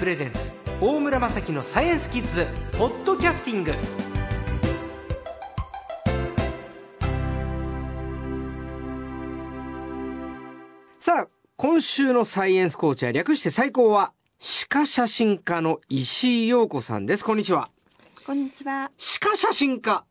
[0.00, 2.46] プレゼンツ大村雅樹のサイエンスキッズ
[2.76, 3.72] ポッドキャスティング
[10.98, 17.70] さあ今週のサイエンスコーチは略して最高は歯科写真家の石井陽子さんですこんにちは
[18.26, 18.90] こんにちは。
[18.96, 20.04] 歯科写真家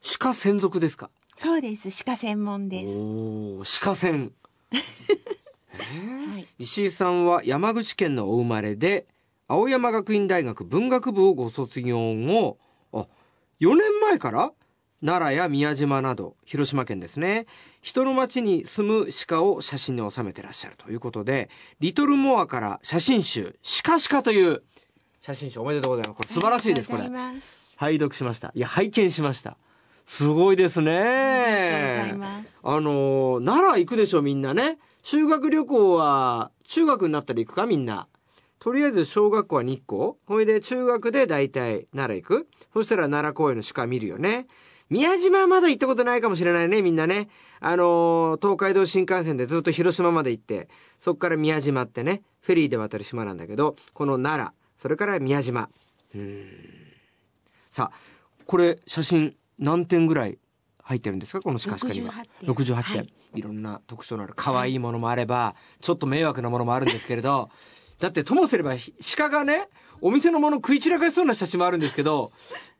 [0.00, 1.10] 歯科専属ですか？
[1.36, 1.90] そうです。
[1.90, 3.80] 歯科専門です。
[3.80, 4.32] 歯科専
[5.84, 6.46] はい。
[6.58, 9.06] 石井さんは山口県のお生まれで
[9.48, 12.58] 青山学院大学文学部をご卒業後
[12.92, 13.06] あ
[13.60, 14.52] 4年前から
[15.04, 17.46] 奈良や宮島など広島県ですね。
[17.82, 21.48] 人の町に住む鹿を写真に収めてらっしゃるということで
[21.80, 24.62] リトルモアから写真集「鹿鹿」という
[25.20, 26.16] 写真集おめでとうございます。
[26.16, 27.02] これ素晴らしいですこれ。
[27.76, 28.52] 拝読しました。
[28.54, 29.56] いや拝見しました。
[30.06, 32.14] すごいですね。
[32.62, 34.78] あのー奈良行くでしょみんなね
[35.08, 38.08] 修学旅行は中学になったら行くかみんな。
[38.58, 40.14] とりあえず小学校は日光。
[40.26, 42.48] ほいで中学で大体奈良行く。
[42.72, 44.48] そしたら奈良公園の鹿見るよね。
[44.90, 47.28] 宮島はまだ行ったことないかもしれないねみんなね。
[47.60, 50.68] あのー東海道新幹線でずっと広島まで行って
[50.98, 55.70] そっから宮島ってねフェリーで渡る島なんだけどこの奈良それから宮島。
[56.16, 56.48] うーん。
[57.70, 57.98] さあ
[58.44, 60.36] これ写真何点ぐらい
[60.82, 61.42] 入ってるんですか？
[61.42, 62.12] この鹿鹿には。
[62.42, 62.54] 68点。
[62.54, 67.50] 68点、はいい、ろんな特徴のある可愛いものもあればちょっと迷惑なものもあるんですけれど
[68.00, 69.68] だってともすればひ鹿がね
[70.00, 72.30] お店のもの食い散らかしそうな写真もあるんですけど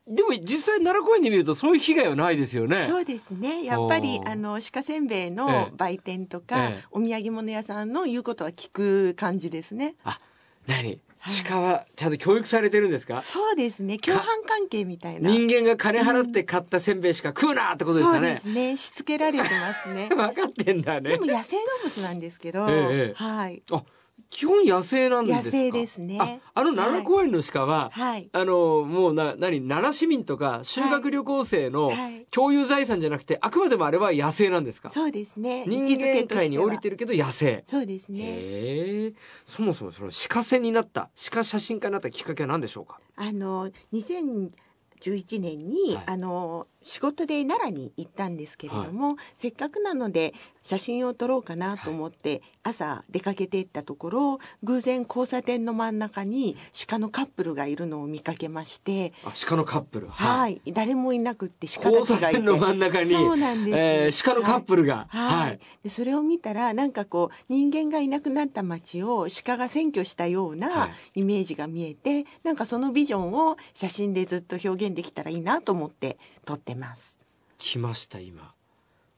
[0.07, 2.87] でも実際奈良公園で見るとそういう被害はないですよね。
[2.89, 3.65] そうですね。
[3.65, 5.31] やっぱりあの鹿せんべいええ。
[5.31, 6.85] の売店とか、ええ。
[6.93, 9.97] お土産物屋さんの言うことは聞く感じですね。
[10.05, 10.21] あ
[10.69, 10.87] 何？
[10.87, 11.01] はい
[11.45, 13.21] 鹿はちゃんと教育されてるんですか？
[13.23, 13.99] そうですね。
[13.99, 15.31] 共犯関係みたいな。
[15.31, 18.77] 人間が金払って買ったせんべいしか食うなってことですそうでかねすね。
[18.77, 20.09] しつけられてますね。
[20.15, 23.63] 分かってんだねでも野生動物なんですけど、ええはい。
[23.73, 23.83] あ
[24.29, 25.45] 基本野生なんですか？
[25.45, 26.19] 野生ですね。
[26.21, 28.29] ああの奈良公園の鹿は、はい。
[28.33, 32.27] あのもうな何奈良市民とか修学旅行生のはい。
[32.31, 34.91] 共有財産じゃなくて、あくまでもあれは野生なんですか？
[34.91, 35.65] そうですね。
[35.67, 36.83] 人間界に降りる。
[36.83, 37.65] てるけど野生。
[37.67, 38.19] そうですね。
[38.21, 39.13] へえ。
[39.47, 43.01] そもそもその鹿線になった鹿写真家になったきっかけは何でしょうか？
[43.17, 46.05] あの2011年に、はい。
[46.09, 56.57] あの仕事で奈良に行ったんですけれども、せっかくなので写真を撮ろうかなと思って、朝出かけていったところ偶然交差点の真ん中に
[56.89, 60.09] 鹿のカップルがいるのを見かけまして、あ鹿のカップル。
[60.09, 62.39] はい、誰もいなくって鹿だけがいて。
[62.39, 65.07] 点の真ん中にそうなんです、えー鹿のカップルが。
[65.09, 65.61] はい、はい。
[65.83, 70.91] でそれを見たらなんかこう人間がいなくなった街を鹿が占拠したようはない。
[71.15, 77.19] イメージが見えて、なんかそのビジョンを写真でずっと表現できたらいいなと思って撮ってます。
[77.59, 78.55] 来ました今。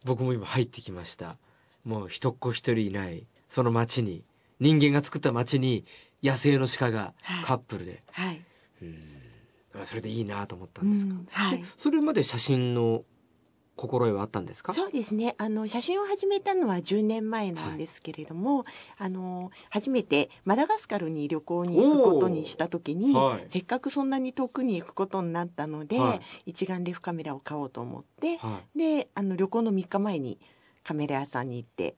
[0.03, 1.37] 僕も今入ってきました。
[1.84, 4.25] もう一っ子一人いないその町に。
[4.61, 5.84] 人間が作った町に
[6.25, 7.44] 野生の鹿がはい。
[7.44, 8.43] カップルで、はい、
[9.81, 11.28] あそれでいいなと思ったうんですか、ん。
[11.31, 11.59] はい。
[11.59, 11.65] で。
[11.77, 13.05] それまで写真の
[13.78, 14.75] 心得はあったんですか？
[14.75, 15.34] そうですね。
[15.39, 18.66] あの写真を始めたのは10年前なんですけれども、
[18.99, 23.47] あの初めてマダガスカルに旅行に行くことにした時に、はい。
[23.49, 26.21] せっかくそんなに遠くに行くことになったので、はい。
[26.47, 30.38] 一眼レフカメラを買おうと思って、はであの旅行の3日前に
[30.83, 31.94] カメラ屋さんに行って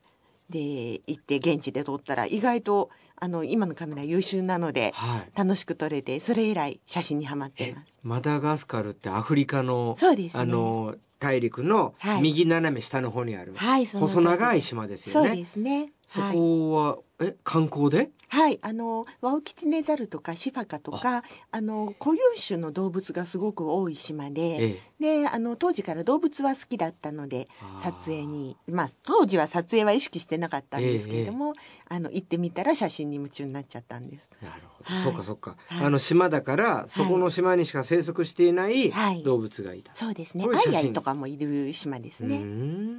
[0.50, 0.58] で
[1.06, 7.96] 行って現地で撮ったら意外とあの今のカメラ優秀なのでい、はい、楽しく撮れてそれ以来写真にはまってます。
[8.02, 10.42] マダガスカルってアフリカのそうですね。
[10.42, 12.22] あの大陸のはい。
[12.22, 13.54] 右斜め下の方にある、
[14.00, 15.92] 細長い島ですよそうねですね。
[16.10, 16.37] そはい。
[16.37, 18.10] こは、え観光で？
[18.28, 21.22] はい、あのワオキツネザルとかシファカとか
[21.53, 21.60] あ。
[21.60, 27.49] の固有種の動物がすごく多い島で、えであの当時から動物は好きだったので
[27.82, 31.54] 撮影にまあ当時は撮影は意識してなかったんですけれども、
[31.88, 34.28] あの行ってみたら写真に夢中になっちゃったんです。
[34.41, 35.03] なるほど、はい。
[35.04, 35.87] そうかそうか、はい。
[35.87, 39.23] あの島だからそこの島にしか生息していないはい。
[39.23, 40.44] 動物がいた、そうですね。
[40.44, 42.89] アイアイとかもいる島ですうーね。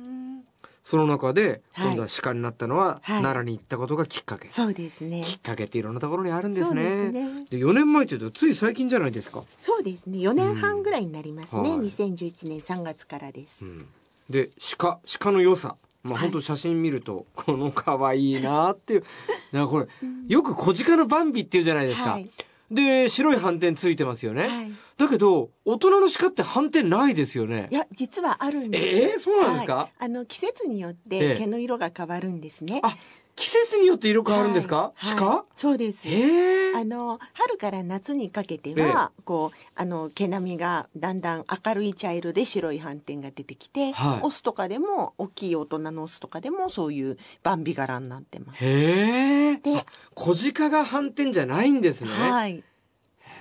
[0.84, 1.88] んその中ではい。
[1.88, 3.22] 今度は鹿になったのは、はい。
[3.22, 5.22] 奈良に行ったことがきっかけ、そうですね。
[5.24, 6.84] きっかけっていろんなところにあるんですね。
[6.84, 7.46] ですね。
[7.50, 10.20] で4年前というとつい最近じゃないですか、そうですね。
[10.20, 11.70] 4年半ぐらいになりますね。
[11.70, 11.80] うん。
[11.80, 11.88] はい。
[11.88, 13.64] 2011年3月からです。
[13.64, 13.86] うん。
[14.30, 15.76] で鹿鹿の良さ。
[16.04, 16.24] まあはい。
[16.24, 19.02] 本当写真見ると、この可愛いなっていう。
[19.54, 19.88] だからこれ
[20.28, 22.30] よく小鹿のバンビっていうじゃないですか、はい
[22.72, 24.72] で白い斑点ついてますよね、はい。
[24.98, 28.88] だけど大人の鹿って斑点ないですよねいや実はあるんです。
[28.88, 29.76] えーそうなんですか？
[29.76, 32.80] はいあの季節によっええて毛の色が変わるんですね。
[32.84, 32.96] あ
[33.42, 35.46] 季節によって色変わるんですか、はいはい鹿？
[35.56, 36.08] そうです。
[36.08, 48.64] ええあの春から夏にかけては、こうあの毛並みがだんだん明るい茶色で白い斑点が出てきて、はいオスとかでも大きい大人のオスとかでもそういうバンビ柄になってます。
[48.64, 49.58] へえ。
[49.58, 52.12] であ小鹿が斑点じゃないんですね。
[52.12, 52.64] はい。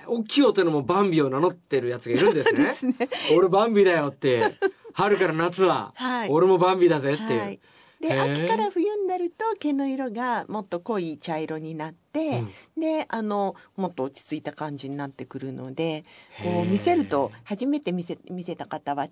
[0.07, 2.63] 大きい大人もバンビを名乗ってるやつがいるんですね。
[2.65, 2.95] ですね。
[3.37, 4.51] 俺バンビだよって。
[4.93, 7.39] 春から夏は、はい俺もバンビだぜっていう。
[7.39, 7.59] はい。
[8.01, 12.43] で秋から冬になると毛の色がもっと濃い茶色になって、
[12.77, 16.03] であのもっと落ち着いた感じになってくるので
[16.43, 19.07] こう見せると初めて見せ見せた方は違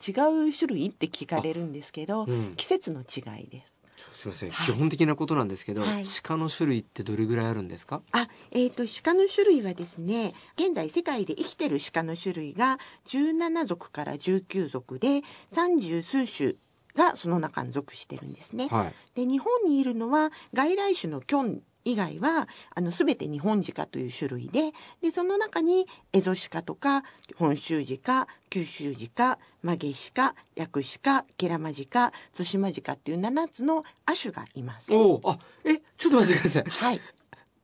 [0.50, 2.56] う種類って聞かれるんですけど、うん。
[2.56, 3.80] 季節の違いです。
[4.13, 4.65] すいません、はい。
[4.65, 6.03] 基本的なことなんですけど、はい。
[6.24, 8.01] 鹿の種類ってどれぐらいあるんですか？
[8.12, 15.21] あ、えっ、と鹿の種類はですね、現在世界で生きてる鹿の種類が17属から19属で
[15.53, 16.56] 30数種
[16.95, 18.68] がその中に属してるんですね。
[18.68, 24.71] はいで日本にいるのは外来種のキョン以外はあの全て日本鹿という種類で
[25.01, 27.03] でその中にエゾシカとか
[27.36, 34.94] 本州鹿九州鹿マゲシカヤクシカケラマジカツシマジカっていう7つの亜種がいます。
[34.94, 37.01] おおあえちょっと待ってくださいはい、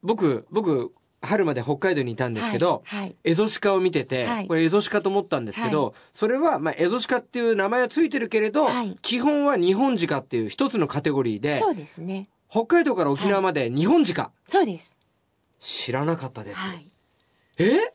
[0.01, 0.93] 僕僕
[1.25, 3.15] 春まで北海道にいたんですけど、はいはい。
[3.23, 4.47] エゾシカを見てて、はい。
[4.47, 8.97] これエゾシカと思ったんですけど、それは、まあ、エゾシカっていう名前はついてるけれど、はい。
[9.01, 12.29] 基本は日本鹿っていう一つのカテゴリーでそうですね。
[12.49, 14.95] 北海道から沖縄まで日本鹿、そうです。
[15.59, 16.89] 知らなかったです、はい。
[17.57, 17.93] え？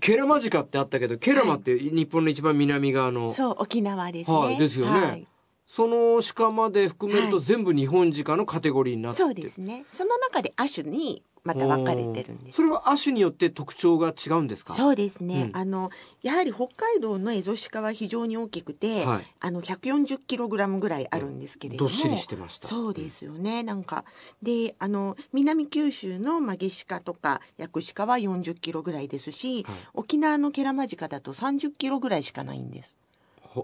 [0.00, 4.36] ケラマジカってあったけどケラマって日本の一番南側の、そう沖縄ですね。
[4.36, 5.00] はいですよね。
[5.00, 5.26] はい。
[5.66, 7.44] その鹿まで含めるとはい。
[7.44, 9.18] 全部日本鹿のカテゴリーになって。
[9.18, 9.84] そうですね。
[9.90, 12.56] その中で亜種にまた分かれてるんです。
[12.56, 12.62] そ。
[12.62, 14.74] れは亜種によって特徴が違うんですか？
[14.74, 15.56] そうですね、うん。
[15.56, 15.90] あの
[16.22, 19.26] やはり北海道のエゾシカは非常に大きくて、はい。
[19.40, 22.68] あの140キログラムぐらいあるんですけれども、どっしりしてました。
[22.68, 23.62] そうですよね。
[23.62, 24.04] なんか
[24.42, 29.74] であの南九州のマゲシカとかヤクシカは40キロぐらいですし、はい。
[29.94, 32.96] 沖縄のケラマジカだと30キロぐらいしかないんです。
[32.98, 33.05] ほ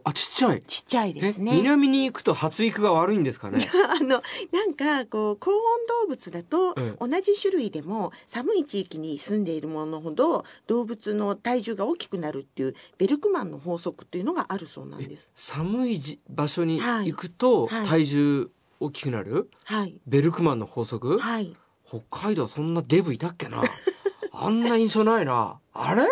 [0.04, 0.62] あちっちゃい。
[0.66, 3.68] ちっちゃいですえね南に行くと発育が悪いんですかね？
[3.90, 4.22] あの
[4.52, 5.58] なんかこう高温
[6.02, 15.30] 動物だとえ同じ種類でも寒い地域に住んでいるものほど動物の体重が大きくなるっていうベルクマンの法則っていうのがあるそうなんです。
[15.34, 17.08] 寒いじ場所にはい。
[17.08, 17.86] 行くとはい。
[17.86, 18.50] 体重
[18.80, 21.54] 大きくなる、はい、ベルクマンの法則、はい、
[21.88, 23.62] 北海道そんなデブいたっけな？
[24.32, 25.60] あんな印象ないな。
[25.72, 26.04] あれ？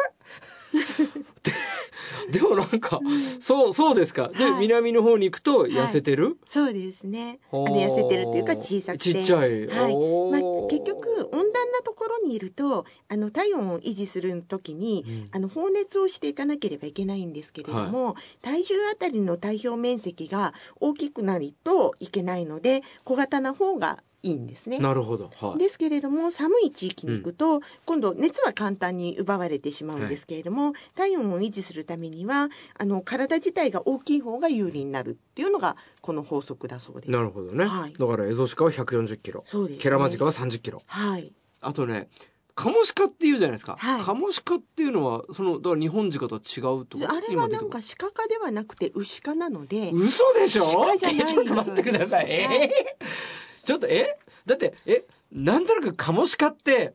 [2.30, 3.00] ででもなんか、
[3.40, 4.28] そうそうですか。
[4.28, 4.60] で、はい。
[4.60, 7.38] 南の方に行くと痩せてる、そうですね。
[7.52, 9.66] 痩せてるっていうか小さくて、ちっちゃい。
[9.66, 9.94] はい。
[10.30, 10.40] まあ
[10.70, 15.28] 結局温暖なところにいるとあの体温を維持する時に、うん。
[15.32, 24.78] あの放熱をしていかなければいけないんですけれども、体重あたりの体表面積が大きくなるといけないので小型な方がいいんですね。
[24.78, 37.10] なるほど、はい、ですけれども寒い地域に行くと、今度熱は簡単に奪われてしまうんですけれども、体温を維持するためにはあの体自体が大きい方が有利になるっていうのがこの法則だそうです。
[37.10, 37.94] なるほどね、はい。
[37.98, 39.42] だからエゾシカは140キロ。
[39.46, 39.82] そうです、ね。
[39.82, 40.82] ケラマジカは30キロ。
[40.86, 41.32] はい。
[41.62, 42.08] あとね
[42.54, 44.02] カモシカっていうじゃないですか、はい。
[44.02, 50.64] カモシカっていうのはそのだから日本鹿とは違うとかあれはなんか鹿科ではなくて牛科なので、嘘でしょ？
[50.64, 52.26] 鹿じゃないえ ちょっと待ってください。
[52.28, 52.70] えーはい
[53.64, 54.18] ちょっとえ？
[54.46, 55.04] だってえ？
[55.32, 56.94] なんとなくカモシカって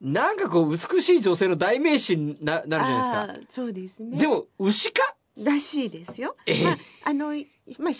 [0.00, 4.16] なんかこう美しい女性の代名詞にななるじゃないあーそうですね。
[4.16, 5.14] ですかでも牛か？
[5.38, 6.36] らしいですよ。
[6.46, 7.28] えーまああの
[7.78, 7.92] まあ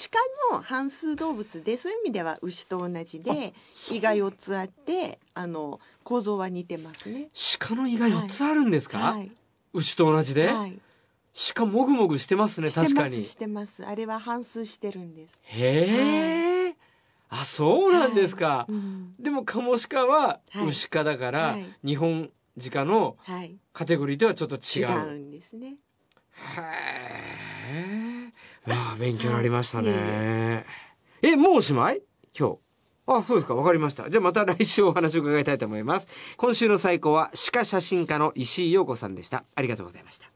[0.51, 3.55] 鹿の半数動物でそういう意味では牛と同じで
[3.91, 7.29] 胃が4つあってあの構造は似てますね。
[7.61, 9.31] 鹿の胃が4つあるんですか、はい。
[9.73, 10.79] 牛と同じで、はい。
[11.55, 13.87] 鹿もぐもぐしてますねして確かにますしてます。
[13.87, 15.39] あれは半数してるんです。
[15.45, 16.62] へえ、
[17.35, 22.31] あそうなんですか、うんでもカモシカははい牛科だから、はい日本
[22.71, 23.57] 鹿のはい。
[23.73, 25.09] カテゴリーではちょっと違違う。
[25.09, 25.69] うんですね。
[25.69, 25.73] へ
[27.71, 28.33] え。
[28.67, 30.67] まあ勉強になりましたはいね。
[31.23, 32.03] え、もうおしまい？
[32.39, 32.59] 今日。
[33.07, 33.55] あ、そうですか。
[33.55, 34.11] わかりました。
[34.11, 36.09] じゃあまた来週お話を伺いたいと思います。
[36.37, 39.45] 今週の最高は鹿写真家の石井陽子さんでした。
[39.55, 40.32] ありがとうございました。